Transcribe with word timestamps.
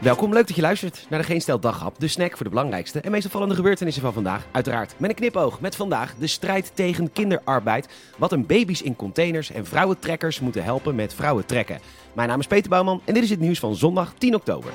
Welkom, 0.00 0.32
leuk 0.32 0.46
dat 0.46 0.56
je 0.56 0.62
luistert 0.62 1.06
naar 1.08 1.18
de 1.18 1.24
Geen 1.24 1.40
Stel 1.40 1.60
Daghap, 1.60 1.98
de 1.98 2.08
snack 2.08 2.36
voor 2.36 2.44
de 2.44 2.50
belangrijkste 2.50 3.00
en 3.00 3.10
meest 3.10 3.26
opvallende 3.26 3.54
gebeurtenissen 3.54 4.02
van 4.02 4.12
vandaag. 4.12 4.46
Uiteraard 4.52 4.94
met 4.96 5.10
een 5.10 5.16
knipoog 5.16 5.60
met 5.60 5.76
vandaag 5.76 6.14
de 6.18 6.26
strijd 6.26 6.70
tegen 6.74 7.12
kinderarbeid, 7.12 7.88
wat 8.16 8.32
een 8.32 8.46
baby's 8.46 8.82
in 8.82 8.96
containers 8.96 9.50
en 9.50 9.66
vrouwentrekkers 9.66 10.40
moeten 10.40 10.64
helpen 10.64 10.94
met 10.94 11.14
vrouwen 11.14 11.46
trekken. 11.46 11.80
Mijn 12.12 12.28
naam 12.28 12.40
is 12.40 12.46
Peter 12.46 12.70
Bouwman 12.70 13.00
en 13.04 13.14
dit 13.14 13.22
is 13.22 13.30
het 13.30 13.40
nieuws 13.40 13.58
van 13.58 13.76
zondag 13.76 14.14
10 14.18 14.34
oktober. 14.34 14.70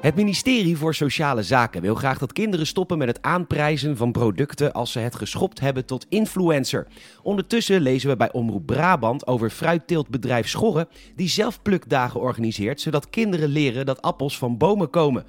Het 0.00 0.14
ministerie 0.14 0.76
voor 0.76 0.94
Sociale 0.94 1.42
Zaken 1.42 1.82
wil 1.82 1.94
graag 1.94 2.18
dat 2.18 2.32
kinderen 2.32 2.66
stoppen 2.66 2.98
met 2.98 3.08
het 3.08 3.22
aanprijzen 3.22 3.96
van 3.96 4.12
producten 4.12 4.72
als 4.72 4.92
ze 4.92 4.98
het 4.98 5.14
geschopt 5.14 5.60
hebben 5.60 5.84
tot 5.84 6.06
influencer. 6.08 6.86
Ondertussen 7.22 7.80
lezen 7.80 8.08
we 8.10 8.16
bij 8.16 8.32
Omroep 8.32 8.66
Brabant 8.66 9.26
over 9.26 9.50
fruitteeltbedrijf 9.50 10.48
Schorre, 10.48 10.88
die 11.16 11.28
zelf 11.28 11.62
plukdagen 11.62 12.20
organiseert, 12.20 12.80
zodat 12.80 13.10
kinderen 13.10 13.48
leren 13.48 13.86
dat 13.86 14.02
appels 14.02 14.38
van 14.38 14.56
bomen 14.58 14.90
komen. 14.90 15.24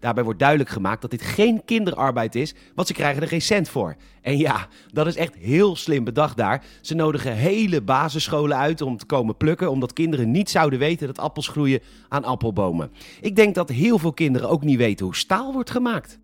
Daarbij 0.00 0.24
wordt 0.24 0.38
duidelijk 0.38 0.70
gemaakt 0.70 1.00
dat 1.00 1.10
dit 1.10 1.22
geen 1.22 1.64
kinderarbeid 1.64 2.34
is, 2.34 2.54
want 2.74 2.88
ze 2.88 2.94
krijgen 2.94 3.22
er 3.22 3.28
geen 3.28 3.42
cent 3.42 3.68
voor. 3.68 3.96
En 4.22 4.38
ja, 4.38 4.68
dat 4.92 5.06
is 5.06 5.16
echt 5.16 5.34
heel 5.34 5.76
slim 5.76 6.04
bedacht 6.04 6.36
daar. 6.36 6.64
Ze 6.80 6.94
nodigen 6.94 7.32
hele 7.32 7.82
basisscholen 7.82 8.56
uit 8.56 8.80
om 8.80 8.96
te 8.96 9.06
komen 9.06 9.36
plukken, 9.36 9.70
omdat 9.70 9.92
kinderen 9.92 10.30
niet 10.30 10.50
zouden 10.50 10.78
weten 10.78 11.06
dat 11.06 11.18
appels 11.18 11.48
groeien 11.48 11.80
aan 12.08 12.24
appelbomen. 12.24 12.90
Ik 13.20 13.36
denk 13.36 13.54
dat 13.54 13.68
heel 13.68 13.98
veel 13.98 14.12
kinderen 14.12 14.48
ook 14.48 14.64
niet 14.64 14.78
weten 14.78 15.04
hoe 15.06 15.16
staal 15.16 15.52
wordt 15.52 15.70
gemaakt. 15.70 16.18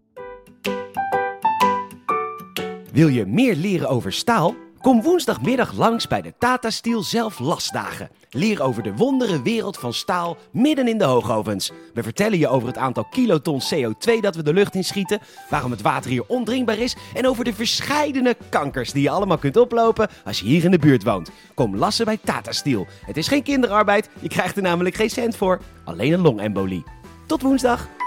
Wil 2.93 3.09
je 3.09 3.27
meer 3.27 3.57
leren 3.57 3.89
over 3.89 4.13
staal? 4.13 4.55
Kom 4.83 5.03
woensdagmiddag 5.03 5.73
langs 5.73 6.07
bij 6.07 6.23
de 6.23 6.35
Tata 6.39 6.71
Steel 6.71 7.03
Zelflastdagen. 7.03 8.11
Leer 8.31 8.63
over 8.63 8.83
de 8.83 8.95
wondere 8.95 9.43
wereld 9.43 9.79
van 9.79 9.93
staal 9.93 10.37
midden 10.53 10.89
in 10.89 10.99
de 10.99 11.05
hoogovens. 11.05 11.71
We 11.95 12.03
vertellen 12.03 12.39
je 12.39 12.49
over 12.49 12.69
het 12.69 12.77
aantal 12.77 13.05
kiloton 13.05 13.61
CO2 13.75 14.21
dat 14.21 14.37
we 14.37 14.43
de 14.43 14.53
lucht 14.53 14.75
inschieten, 14.75 15.21
waarom 15.51 15.71
het 15.71 15.83
water 15.83 16.11
hier 16.11 16.25
ondrinkbaar 16.27 16.79
is 16.79 16.97
en 17.15 17.27
over 17.27 17.45
de 17.45 17.55
verscheidene 17.55 18.37
kankers 18.49 18.93
die 18.93 19.03
je 19.03 19.11
allemaal 19.11 19.39
kunt 19.39 19.57
oplopen 19.57 20.09
als 20.25 20.41
je 20.41 20.47
hier 20.47 20.65
in 20.65 20.71
de 20.71 20.79
buurt 20.79 21.03
woont. 21.03 21.31
Kom 21.55 21.77
lassen 21.77 22.05
bij 22.05 22.19
Tata 22.25 22.53
Steel. 22.53 22.87
Het 23.07 23.17
is 23.17 23.29
geen 23.29 23.43
kinderarbeid, 23.43 24.09
je 24.21 24.29
krijgt 24.29 24.57
er 24.57 24.63
namelijk 24.63 24.95
geen 24.95 25.11
cent 25.11 25.37
voor, 25.37 25.61
alleen 25.85 26.13
een 26.13 26.21
longembolie. 26.21 26.85
Tot 27.27 27.43
woensdag! 27.43 28.02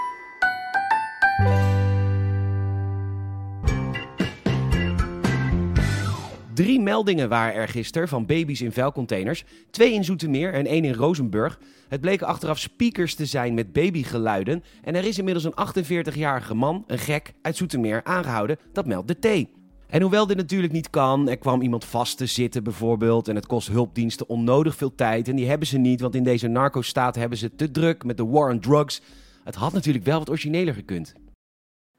Drie 6.56 6.80
meldingen 6.80 7.28
waren 7.28 7.54
er 7.54 7.68
gisteren 7.68 8.08
van 8.08 8.26
baby's 8.26 8.60
in 8.60 8.72
vuilcontainers. 8.72 9.44
Twee 9.70 9.92
in 9.92 10.04
Zoetermeer 10.04 10.52
en 10.52 10.66
één 10.66 10.84
in 10.84 10.94
Rozenburg. 10.94 11.60
Het 11.88 12.00
bleken 12.00 12.26
achteraf 12.26 12.58
speakers 12.58 13.14
te 13.14 13.26
zijn 13.26 13.54
met 13.54 13.72
babygeluiden. 13.72 14.64
En 14.82 14.94
er 14.94 15.04
is 15.04 15.18
inmiddels 15.18 15.44
een 15.44 15.84
48-jarige 16.14 16.54
man, 16.54 16.84
een 16.86 16.98
gek, 16.98 17.32
uit 17.42 17.56
Zoetermeer 17.56 18.04
aangehouden. 18.04 18.58
Dat 18.72 18.86
meldt 18.86 19.08
de 19.08 19.44
T. 19.44 19.48
En 19.86 20.00
hoewel 20.00 20.26
dit 20.26 20.36
natuurlijk 20.36 20.72
niet 20.72 20.90
kan, 20.90 21.28
er 21.28 21.38
kwam 21.38 21.62
iemand 21.62 21.84
vast 21.84 22.16
te 22.16 22.26
zitten 22.26 22.64
bijvoorbeeld. 22.64 23.28
En 23.28 23.34
het 23.34 23.46
kost 23.46 23.68
hulpdiensten 23.68 24.28
onnodig 24.28 24.76
veel 24.76 24.94
tijd. 24.94 25.28
En 25.28 25.36
die 25.36 25.48
hebben 25.48 25.66
ze 25.66 25.78
niet, 25.78 26.00
want 26.00 26.14
in 26.14 26.24
deze 26.24 26.48
narco-staat 26.48 27.14
hebben 27.14 27.38
ze 27.38 27.54
te 27.54 27.70
druk 27.70 28.04
met 28.04 28.16
de 28.16 28.26
war 28.26 28.50
on 28.50 28.60
drugs. 28.60 29.02
Het 29.44 29.54
had 29.54 29.72
natuurlijk 29.72 30.04
wel 30.04 30.18
wat 30.18 30.30
origineler 30.30 30.74
gekund. 30.74 31.14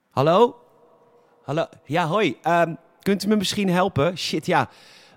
Hallo? 0.10 0.56
Hallo? 1.44 1.66
Ja, 1.86 2.08
hoi. 2.08 2.38
Ehm, 2.42 2.74
kunt 3.08 3.26
u 3.26 3.28
me 3.28 3.36
misschien 3.36 3.70
helpen? 3.70 4.18
Shit, 4.18 4.46
ja. 4.46 4.70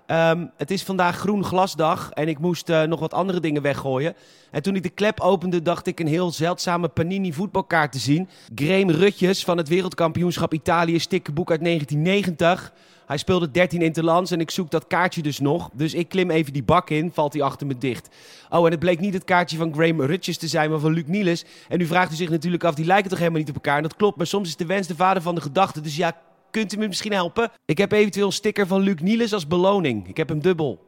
Ehm, 0.05 0.45
het 0.57 0.71
is 0.71 0.83
vandaag 0.83 1.17
groen 1.17 1.43
glasdag 1.43 2.11
en 2.11 2.27
ik 2.27 2.39
moest 2.39 2.69
eh, 2.69 2.83
nog 2.83 2.99
wat 2.99 3.13
andere 3.13 3.39
dingen 3.39 3.61
weggooien. 3.61 4.15
En 4.51 4.61
toen 4.61 4.75
ik 4.75 4.83
de 4.83 4.89
klep 4.89 5.19
opende, 5.19 5.61
dacht 5.61 5.87
ik 5.87 5.99
een 5.99 6.07
heel 6.07 6.31
zeldzame 6.31 6.87
Panini 6.87 7.33
voetbalkaart 7.33 7.91
te 7.91 7.99
zien. 7.99 8.29
Graham 8.55 8.89
Rutjes 8.89 9.43
van 9.43 9.57
het 9.57 9.67
wereldkampioenschap 9.67 10.53
Italië 10.53 10.99
stikkenboek 10.99 11.51
uit 11.51 11.63
1990. 11.63 12.73
Hij 13.05 13.17
speelde 13.17 13.51
13 13.51 13.81
interlands 13.81 14.31
en 14.31 14.39
ik 14.39 14.51
zoek 14.51 14.71
dat 14.71 14.87
kaartje 14.87 15.21
dus 15.21 15.39
nog. 15.39 15.69
Dus 15.73 15.93
ik 15.93 16.09
klim 16.09 16.29
even 16.29 16.53
die 16.53 16.63
bak 16.63 16.89
in, 16.89 17.11
valt 17.13 17.33
hij 17.33 17.41
achter 17.41 17.67
me 17.67 17.77
dicht. 17.77 18.09
Oh, 18.49 18.65
en 18.65 18.71
het 18.71 18.79
bleek 18.79 18.99
niet 18.99 19.13
het 19.13 19.23
kaartje 19.23 19.57
van 19.57 19.73
Graham 19.73 20.01
Rutjes 20.01 20.37
te 20.37 20.47
zijn, 20.47 20.69
maar 20.69 20.79
van 20.79 20.93
Luc 20.93 21.05
Niels. 21.05 21.45
En 21.69 21.77
nu 21.77 21.85
vraagt 21.85 22.11
u 22.11 22.15
zich 22.15 22.29
natuurlijk 22.29 22.63
af, 22.63 22.75
die 22.75 22.85
lijken 22.85 23.09
toch 23.09 23.19
helemaal 23.19 23.39
niet 23.39 23.49
op 23.49 23.55
elkaar? 23.55 23.77
En 23.77 23.83
dat 23.83 23.95
klopt, 23.95 24.17
maar 24.17 24.27
soms 24.27 24.47
is 24.47 24.55
de 24.55 24.65
wens 24.65 24.87
de 24.87 24.95
vader 24.95 25.21
van 25.21 25.35
de 25.35 25.41
gedachte. 25.41 25.81
Dus 25.81 25.95
ja, 25.95 26.15
Kunt 26.51 26.73
u 26.73 26.77
me 26.77 26.87
misschien 26.87 27.13
helpen? 27.13 27.51
Ik 27.65 27.77
heb 27.77 27.91
eventueel 27.91 28.25
een 28.25 28.31
sticker 28.31 28.67
van 28.67 28.81
Luc 28.81 28.99
Niels 29.01 29.33
als 29.33 29.47
beloning. 29.47 30.07
Ik 30.07 30.17
heb 30.17 30.29
hem 30.29 30.41
dubbel. 30.41 30.85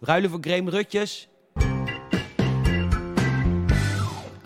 Ruilen 0.00 0.30
voor 0.30 0.38
Graham 0.42 0.68
Rutjes. 0.68 1.28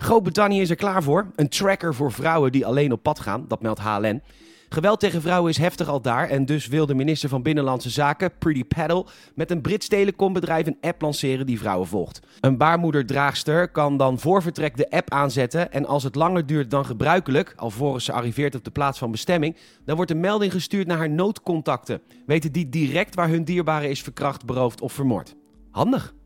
Groot-Brittannië 0.09 0.61
is 0.61 0.69
er 0.69 0.75
klaar 0.75 1.03
voor. 1.03 1.31
Een 1.35 1.49
tracker 1.49 1.95
voor 1.95 2.11
vrouwen 2.11 2.51
die 2.51 2.65
alleen 2.65 2.91
op 2.91 3.03
pad 3.03 3.19
gaan, 3.19 3.45
dat 3.47 3.61
meldt 3.61 3.79
HLN. 3.79 4.21
Geweld 4.69 4.99
tegen 4.99 5.21
vrouwen 5.21 5.51
is 5.51 5.57
heftig 5.57 5.87
al 5.87 6.01
daar 6.01 6.29
en 6.29 6.45
dus 6.45 6.67
wil 6.67 6.85
de 6.85 6.93
minister 6.93 7.29
van 7.29 7.41
Binnenlandse 7.41 7.89
Zaken, 7.89 8.31
Pretty 8.37 8.63
Paddle, 8.65 9.05
met 9.35 9.51
een 9.51 9.61
Brits 9.61 9.87
telecombedrijf 9.87 10.67
een 10.67 10.77
app 10.81 11.01
lanceren 11.01 11.45
die 11.45 11.59
vrouwen 11.59 11.87
volgt. 11.87 12.19
Een 12.39 12.57
baarmoederdraagster 12.57 13.71
kan 13.71 13.97
dan 13.97 14.19
voor 14.19 14.41
vertrek 14.41 14.77
de 14.77 14.89
app 14.89 15.11
aanzetten 15.11 15.71
en 15.71 15.85
als 15.85 16.03
het 16.03 16.15
langer 16.15 16.45
duurt 16.45 16.71
dan 16.71 16.85
gebruikelijk, 16.85 17.53
alvorens 17.55 18.05
ze 18.05 18.11
arriveert 18.11 18.55
op 18.55 18.63
de 18.63 18.71
plaats 18.71 18.99
van 18.99 19.11
bestemming, 19.11 19.55
dan 19.85 19.95
wordt 19.95 20.11
een 20.11 20.19
melding 20.19 20.51
gestuurd 20.51 20.87
naar 20.87 20.97
haar 20.97 21.09
noodcontacten. 21.09 22.01
Weten 22.25 22.51
die 22.51 22.69
direct 22.69 23.15
waar 23.15 23.29
hun 23.29 23.43
dierbare 23.43 23.89
is 23.89 24.01
verkracht, 24.01 24.45
beroofd 24.45 24.81
of 24.81 24.93
vermoord. 24.93 25.35
Handig. 25.71 26.17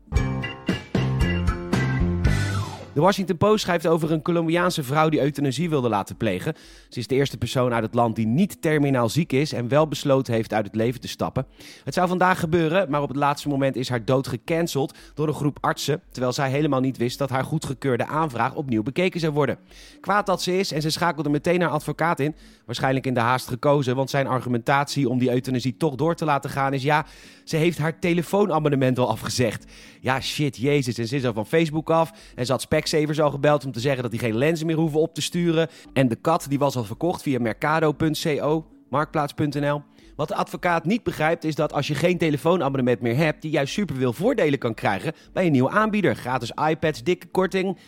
De 2.94 3.00
Washington 3.00 3.36
Post 3.36 3.62
schrijft 3.62 3.86
over 3.86 4.12
een 4.12 4.22
Colombiaanse 4.22 4.82
vrouw 4.82 5.08
die 5.08 5.20
euthanasie 5.20 5.68
wilde 5.68 5.88
laten 5.88 6.16
plegen. 6.16 6.54
Ze 6.88 6.98
is 6.98 7.06
de 7.06 7.14
eerste 7.14 7.36
persoon 7.36 7.72
uit 7.74 7.82
het 7.82 7.94
land 7.94 8.16
die 8.16 8.26
niet 8.26 8.62
terminaal 8.62 9.08
ziek 9.08 9.32
is 9.32 9.52
en 9.52 9.68
wel 9.68 9.88
besloten 9.88 10.34
heeft 10.34 10.52
uit 10.52 10.66
het 10.66 10.74
leven 10.74 11.00
te 11.00 11.08
stappen. 11.08 11.46
Het 11.84 11.94
zou 11.94 12.08
vandaag 12.08 12.40
gebeuren, 12.40 12.90
maar 12.90 13.02
op 13.02 13.08
het 13.08 13.16
laatste 13.16 13.48
moment 13.48 13.76
is 13.76 13.88
haar 13.88 14.04
dood 14.04 14.26
gecanceld 14.26 14.94
door 15.14 15.28
een 15.28 15.34
groep 15.34 15.58
artsen, 15.60 16.02
terwijl 16.10 16.32
zij 16.32 16.50
helemaal 16.50 16.80
niet 16.80 16.96
wist 16.96 17.18
dat 17.18 17.30
haar 17.30 17.44
goedgekeurde 17.44 18.06
aanvraag 18.06 18.54
opnieuw 18.54 18.82
bekeken 18.82 19.20
zou 19.20 19.32
worden. 19.32 19.58
Kwaad 20.00 20.26
dat 20.26 20.42
ze 20.42 20.58
is 20.58 20.72
en 20.72 20.82
ze 20.82 20.90
schakelde 20.90 21.30
meteen 21.30 21.60
haar 21.60 21.70
advocaat 21.70 22.20
in, 22.20 22.34
waarschijnlijk 22.66 23.06
in 23.06 23.14
de 23.14 23.20
haast 23.20 23.48
gekozen, 23.48 23.96
want 23.96 24.10
zijn 24.10 24.26
argumentatie 24.26 25.08
om 25.08 25.18
die 25.18 25.30
euthanasie 25.30 25.76
toch 25.76 25.94
door 25.94 26.14
te 26.14 26.24
laten 26.24 26.50
gaan 26.50 26.72
is 26.72 26.82
ja, 26.82 27.06
ze 27.44 27.56
heeft 27.56 27.78
haar 27.78 27.98
telefoonabonnement 27.98 28.98
al 28.98 29.08
afgezegd. 29.08 29.64
Ja, 30.00 30.20
shit, 30.20 30.56
jezus. 30.56 30.98
En 30.98 31.06
ze 31.06 31.16
is 31.16 31.24
al 31.24 31.32
van 31.32 31.46
Facebook 31.46 31.90
af 31.90 32.12
en 32.34 32.46
ze 32.46 32.52
had 32.52 32.62
Specsavers 32.86 33.20
al 33.20 33.30
gebeld 33.30 33.64
om 33.64 33.72
te 33.72 33.80
zeggen 33.80 34.02
dat 34.02 34.10
die 34.10 34.20
geen 34.20 34.36
lenzen 34.36 34.66
meer 34.66 34.76
hoeven 34.76 35.00
op 35.00 35.14
te 35.14 35.22
sturen. 35.22 35.68
En 35.92 36.08
de 36.08 36.16
kat 36.16 36.46
die 36.48 36.58
was 36.58 36.76
al 36.76 36.84
verkocht 36.84 37.22
via 37.22 37.40
mercado.co, 37.40 38.66
marktplaats.nl. 38.88 39.82
Wat 40.16 40.28
de 40.28 40.34
advocaat 40.34 40.84
niet 40.84 41.02
begrijpt 41.02 41.44
is 41.44 41.54
dat 41.54 41.72
als 41.72 41.86
je 41.86 41.94
geen 41.94 42.18
telefoonabonnement 42.18 43.00
meer 43.00 43.16
hebt, 43.16 43.42
die 43.42 43.50
juist 43.50 43.72
superveel 43.72 44.12
voordelen 44.12 44.58
kan 44.58 44.74
krijgen 44.74 45.12
bij 45.32 45.46
een 45.46 45.52
nieuwe 45.52 45.70
aanbieder. 45.70 46.16
Gratis 46.16 46.52
iPads, 46.68 47.02
dikke 47.02 47.26
korting. 47.26 47.78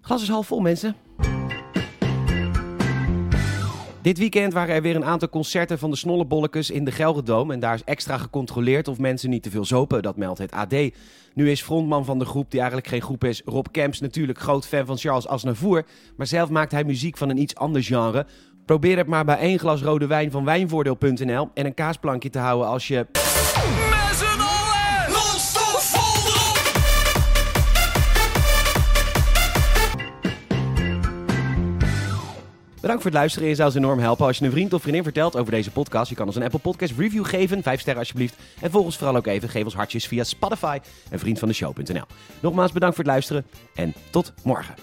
Glas 0.00 0.22
is 0.22 0.28
half 0.28 0.46
vol, 0.46 0.60
mensen. 0.60 0.96
Dit 4.06 4.18
weekend 4.18 4.52
waren 4.52 4.74
er 4.74 4.82
weer 4.82 4.96
een 4.96 5.04
aantal 5.04 5.28
concerten 5.28 5.78
van 5.78 5.90
de 5.90 5.96
Snollebolletjes 5.96 6.70
in 6.70 6.84
de 6.84 6.90
Gelredome. 6.90 7.52
En 7.52 7.60
daar 7.60 7.74
is 7.74 7.84
extra 7.84 8.18
gecontroleerd 8.18 8.88
of 8.88 8.98
mensen 8.98 9.30
niet 9.30 9.42
te 9.42 9.50
veel 9.50 9.64
zopen, 9.64 10.02
dat 10.02 10.16
meldt 10.16 10.38
het 10.38 10.50
AD. 10.50 10.74
Nu 11.34 11.50
is 11.50 11.62
frontman 11.62 12.04
van 12.04 12.18
de 12.18 12.24
groep, 12.24 12.50
die 12.50 12.60
eigenlijk 12.60 12.88
geen 12.88 13.02
groep 13.02 13.24
is, 13.24 13.42
Rob 13.44 13.66
Kemps 13.70 14.00
natuurlijk 14.00 14.38
groot 14.38 14.66
fan 14.66 14.86
van 14.86 14.98
Charles 14.98 15.28
Aznavour. 15.28 15.86
Maar 16.16 16.26
zelf 16.26 16.50
maakt 16.50 16.72
hij 16.72 16.84
muziek 16.84 17.16
van 17.16 17.28
een 17.28 17.40
iets 17.40 17.54
ander 17.54 17.82
genre. 17.82 18.26
Probeer 18.64 18.96
het 18.96 19.06
maar 19.06 19.24
bij 19.24 19.38
één 19.38 19.58
glas 19.58 19.82
rode 19.82 20.06
wijn 20.06 20.30
van 20.30 20.44
wijnvoordeel.nl 20.44 21.50
en 21.54 21.66
een 21.66 21.74
kaasplankje 21.74 22.30
te 22.30 22.38
houden 22.38 22.68
als 22.68 22.88
je... 22.88 23.06
Bedankt 32.86 33.04
voor 33.04 33.14
het 33.14 33.20
luisteren. 33.20 33.48
Je 33.48 33.54
zou 33.54 33.68
ons 33.68 33.76
enorm 33.76 33.98
helpen 33.98 34.26
als 34.26 34.38
je 34.38 34.44
een 34.44 34.50
vriend 34.50 34.72
of 34.72 34.82
vriendin 34.82 35.02
vertelt 35.02 35.36
over 35.36 35.52
deze 35.52 35.70
podcast. 35.70 36.08
Je 36.08 36.14
kan 36.16 36.26
ons 36.26 36.36
een 36.36 36.42
Apple 36.42 36.58
Podcast 36.58 36.92
review 36.98 37.26
geven. 37.26 37.62
Vijf 37.62 37.80
sterren 37.80 38.00
alsjeblieft. 38.00 38.34
En 38.60 38.70
volg 38.70 38.84
ons 38.84 38.96
vooral 38.96 39.16
ook 39.16 39.26
even. 39.26 39.48
Geef 39.48 39.64
ons 39.64 39.74
hartjes 39.74 40.06
via 40.06 40.24
Spotify 40.24 40.78
en 41.10 41.18
vriendvandeshow.nl. 41.18 42.04
Nogmaals 42.40 42.72
bedankt 42.72 42.96
voor 42.96 43.04
het 43.04 43.12
luisteren 43.12 43.46
en 43.74 43.94
tot 44.10 44.32
morgen. 44.42 44.74